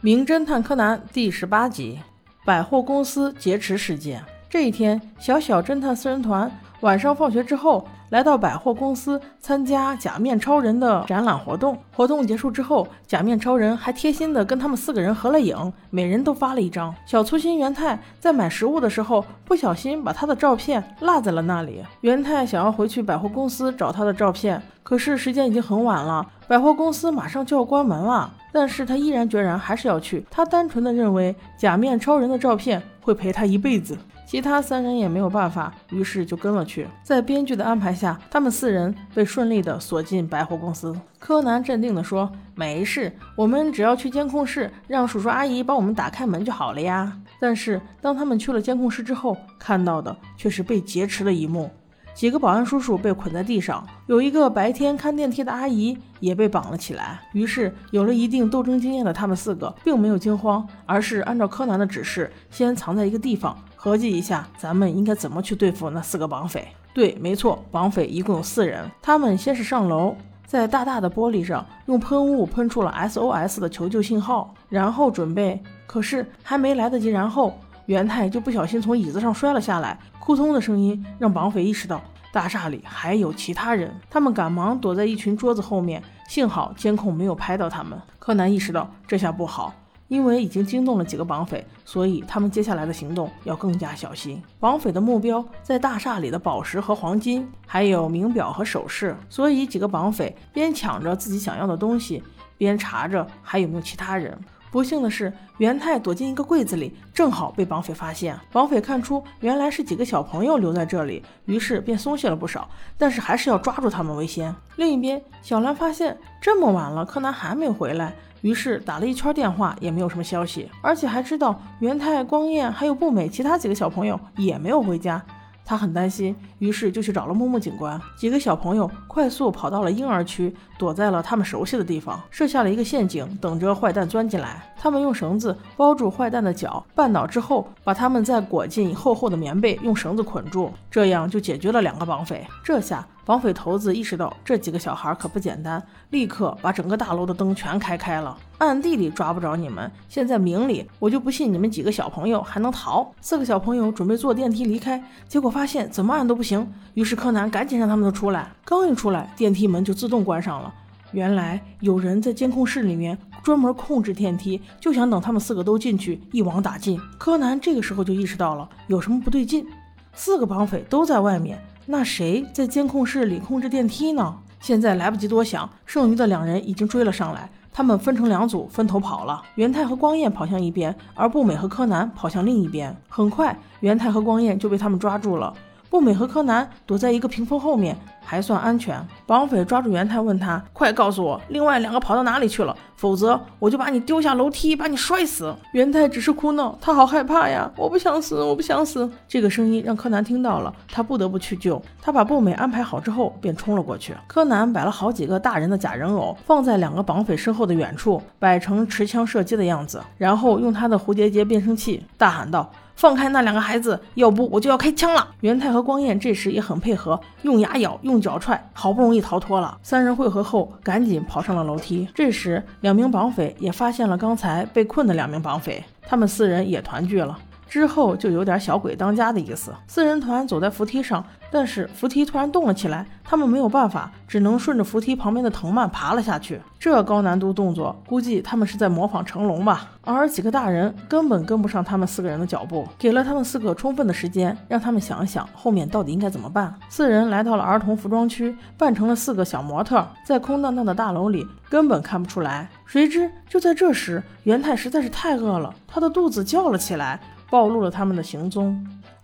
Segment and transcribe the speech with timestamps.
[0.00, 1.98] 名侦探柯南第十八集：
[2.44, 4.22] 百货公司劫持事件。
[4.48, 6.48] 这一天，小小侦探四人团
[6.82, 11.76] 晚上放学之后，来到百货公司参加假面超人的展览活动。
[11.94, 16.94] 活动结束之后，假面超人还贴心的跟他们四个人合了影，每人都发了一张。
[17.04, 21.82] 小粗心元太在买食物的时候，不小心把他的照片落在了那里。
[22.00, 28.32] 元太想要回去百货公司找他的照片，可是时间已经很晚了，百货公司马上就要关门了。
[28.50, 30.24] 但是他毅然决然还是要去。
[30.30, 33.96] 他单纯的认为假面超人的照片会陪他一辈子。
[34.28, 36.86] 其他三人也没有办法，于是就跟了去。
[37.02, 40.94] 在编剧的安排下，他们四人被顺利的锁进百货公司。
[41.18, 47.10] 柯南镇定地说：“没事，我们只要去监控室，让叔叔阿姨帮我们打开门就好了呀。”
[47.40, 51.70] 但是当他们去了监控室之后，看到的却是被劫持的一幕。
[52.18, 57.20] 几个保安叔叔被捆在地上，有一个白天看电梯的阿姨也被绑了起来。
[57.32, 66.66] 于是，有了一定斗争经验的他们四个并没有惊慌，而是按照柯南的指示，先藏在一个地方，合计一下咱们应该怎么去对付那四个绑匪。
[66.92, 68.84] 对，没错，绑匪一共有四人。
[69.00, 77.56] 他们先是上楼，在大大的玻璃上用喷雾喷出了 SOS 的求救信号，然后准备，可是还没来得及，然后。
[77.88, 87.98] 元太就不小心从椅子上摔了下来，扑通的声音让绑匪意识到大厦里还有其他人，他们赶忙躲在一群桌子后面，幸好监控没有拍到他们。
[88.18, 89.72] 柯南意识到这下不好，
[90.08, 94.42] 因为已经惊动了几个绑匪，所以他们接下来的行动要更加小心。
[94.60, 102.22] 绑匪的目标在大厦里的宝石和黄金，还有名表和首饰，所以几个绑匪边抢着自己想要的东西，
[102.58, 104.38] 边查着还有没有其他人。
[104.70, 108.38] 不幸的是，元太躲进一个柜子里，正好被绑匪发现。
[108.52, 114.54] 绑匪看出原来是几个小朋友留在这里，于是便松懈了不少，但是还是要抓住他们为先。
[114.76, 125.24] 另一边，小兰发现这么晚了，柯南还没回来，于是打了一圈电话，也没有什么消息，而且还知道元太、光彦还有步美其他几个小朋友也没有回家。
[125.68, 128.00] 他很担心，于是就去找了木木警官。
[128.16, 134.74] 几个小朋友快速跑到了婴儿区，躲在了他们熟悉的地方，设下了一个陷阱，等着坏蛋钻进来。
[134.80, 142.46] 他们用绳子包住坏蛋的脚，绊倒之后，把他们再裹进厚厚的棉被，用绳子捆住，这样就解决了两个绑匪。
[142.64, 143.06] 这下。
[143.28, 148.34] 绑匪头子意识到这几个小孩可不简单，立刻把整个大楼的灯全开开了。
[148.56, 153.12] 暗地里抓不着你们，现在明里，我就不信你们几个小朋友还能逃。
[153.20, 156.66] 四个小朋友准备坐电梯离开，结果发现怎么按都不行。
[156.94, 158.50] 于是柯南赶紧让他们都出来。
[158.64, 160.72] 刚一出来，电梯门就自动关上了。
[161.12, 166.98] 原来有人在监控室里面专门控制电梯，就想等他们四个都进去一网打尽。
[167.18, 169.66] 柯南这个时候就意识到了有什么不对劲，
[170.14, 171.62] 四个绑匪都在外面。
[171.90, 174.36] 那谁在监控室里控制电梯呢？
[174.60, 177.48] 现在来不及多想，剩余的两人已经追了上来。
[177.72, 179.42] 他们分成两组，分头跑了。
[179.54, 182.94] 元太和光彦跑向一边，而步美和柯南跑向另一边。
[183.08, 185.54] 很快，元太和光彦就被他们抓住了。
[185.90, 187.96] 步美和柯南躲在一个屏风后面。
[188.28, 189.02] 还算安全。
[189.26, 192.76] 绑匪抓住元太，问他：“快告诉我，另外两个跑到哪里去了？
[192.94, 197.70] 否则我就把你丢下楼梯，把你摔死。”元太只是哭闹，他好害怕呀！
[197.74, 199.10] 我不想死，我不想死。
[199.26, 201.80] 这个声音让柯南听到了，他不得不去救。
[202.02, 204.14] 他把步美安排好之后，便冲了过去。
[204.26, 212.70] 柯南摆了好几个大人的假人偶，放在两个绑匪身后的远处，摆成持枪射击的样子，然后用他的蝴蝶结变声器大喊道。
[212.98, 215.24] 放开那两个孩子，要不我就要开枪了！
[215.42, 219.78] 元太和光彦这时也很配合，用牙咬，用脚踹，好不容易逃脱了。
[219.84, 222.08] 三人汇合后，赶紧跑上了楼梯。
[222.12, 227.38] 这时，两名绑匪也发现了刚才被困的两名绑匪，他们四人也团聚了。
[227.68, 229.72] 之后就有点小鬼当家的意思。
[229.86, 236.58] 四人团走在扶梯上，但是扶梯突然动了起来，他们没有办法，只能顺着扶梯旁边的藤蔓爬了下去。
[236.78, 239.90] 这高难度动作，估计他们是在模仿成龙吧。
[240.00, 246.74] 而几个大人根本跟不上他们四个人的脚步，给了他们四个充分的时间，让他们想想后面到底应该怎么办。
[246.88, 252.66] 四人来到了儿童服装区，扮成了四个小模特，在空荡荡的大楼里根本看不出来。
[252.86, 257.20] 谁知就在这时，元太实在是太饿了，他的肚子叫了起来。
[257.50, 258.78] 暴露了他们的行踪，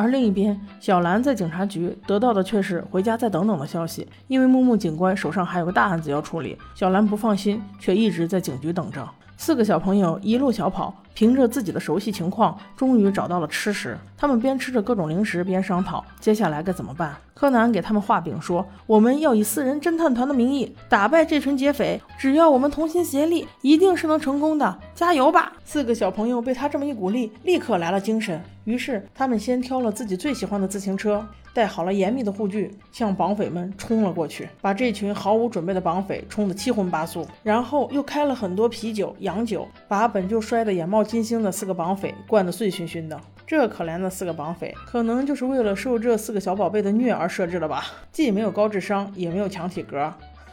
[0.00, 4.08] 而另一边，小兰在警察局得到的却是回家再等等的消息。
[4.28, 9.06] 因为木木警官手上还有个大案子要处理，小兰不放心，却一直在警局等着。
[9.36, 13.94] 四个小朋友一路小跑，凭着自己的熟悉情况，终于找到了吃食。
[14.16, 17.14] 他们边吃着各种零食，边商讨接下来该怎么办。
[17.34, 24.78] 柯南给他们画饼说：“我们要以四人侦探团的名义打败这群劫匪，只要我们同心协力，一定是能成功的。
[24.94, 28.40] 加油吧！”四个小朋友被他这么一鼓励，立刻来了精神。
[28.64, 43.20] 于是他们先挑了自己最喜欢的自行车，带好了严密的护具，向绑匪们冲了过去，把这群毫无准备的绑匪冲得七荤八素，然后又开了很多啤酒、洋酒，把本就摔得眼冒金星的四个绑匪灌得醉醺醺的。
[43.44, 47.84] 这可怜的四个绑匪，可能就是为了受这四个小宝贝的虐而设置的吧？
[48.12, 49.98] 既没有高智商，也没有强体格，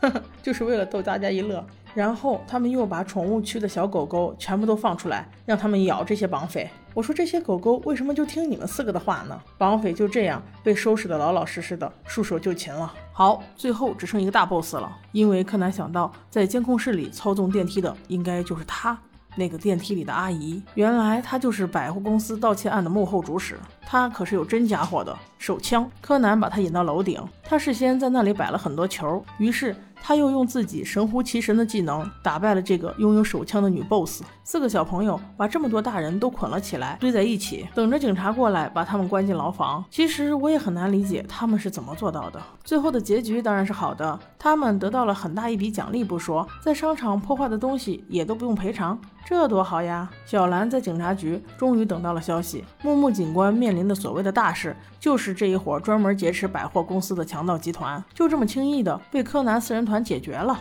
[0.00, 1.66] 呵呵，就是为了逗大家一乐。
[1.92, 6.70] 然后他们又把宠物区的小狗狗全部都放出来，让他们咬这些绑匪。
[6.92, 9.40] 我说这些狗狗为什么就听你们四个的话呢？
[9.58, 12.94] 绑匪就这样被收拾的老老实实的，束手就擒了。
[13.12, 18.96] 好，最后只剩一个大 boss 了，因为柯南想到在监控室里操纵电梯的应该就是他。
[19.36, 23.58] 那个电梯里的阿姨，原来她就是百货公司盗窃案的幕后主使。
[23.86, 25.86] 她可是有真家伙的手枪。
[26.00, 34.22] 柯南把他引到楼顶，他事先在那里摆了很多球，于是他又用自己神乎其神的技能打败了这个拥有手枪的女 boss。
[34.42, 39.84] 四个小朋友把这么多大人都捆了起来，堆在一起，等着警察过来把他们关进牢房。
[39.90, 42.40] 其实我也很难理解他们是怎么做到的。
[42.62, 48.98] 最后的结局当然是好的，他们得到了很大一笔奖励不说，在商场破坏的东西也都不用赔偿。
[49.26, 50.10] 这多好呀！
[50.26, 60.58] 小兰在警察局终于等到了消息，木木警官面临的所谓的大事，就是这一伙专门劫持百货公司的强盗集团，就这么轻易的被柯南四人团解决了。